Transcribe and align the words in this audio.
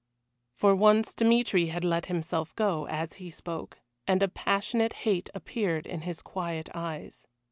For 0.55 0.73
once 0.75 1.13
Dmitry 1.13 1.67
had 1.67 1.83
let 1.85 2.07
himself 2.07 2.55
go, 2.55 2.87
as 2.87 3.17
he 3.21 3.29
spoke, 3.29 3.77
and 4.07 4.23
a 4.23 4.27
passionate 4.27 4.93
hate 5.05 5.29
appeared 5.35 5.85
in 5.85 6.01
his 6.01 6.23
quiet 6.23 6.69
eyes. 6.73 7.27